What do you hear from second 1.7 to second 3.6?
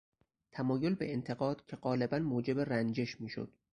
غالبا موجب رنجش میشد